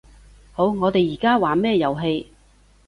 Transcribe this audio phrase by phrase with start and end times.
[0.53, 2.31] 好，我哋而家玩咩遊戲